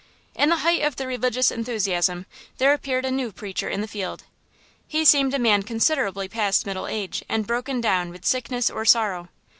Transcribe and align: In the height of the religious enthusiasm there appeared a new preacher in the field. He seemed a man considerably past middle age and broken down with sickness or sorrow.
In 0.33 0.49
the 0.49 0.55
height 0.65 0.81
of 0.81 0.95
the 0.95 1.05
religious 1.05 1.51
enthusiasm 1.51 2.25
there 2.57 2.73
appeared 2.73 3.05
a 3.05 3.11
new 3.11 3.31
preacher 3.31 3.69
in 3.69 3.81
the 3.81 3.87
field. 3.87 4.23
He 4.87 5.05
seemed 5.05 5.31
a 5.35 5.37
man 5.37 5.61
considerably 5.61 6.27
past 6.27 6.65
middle 6.65 6.87
age 6.87 7.23
and 7.29 7.45
broken 7.45 7.81
down 7.81 8.09
with 8.09 8.25
sickness 8.25 8.71
or 8.71 8.83
sorrow. 8.83 9.29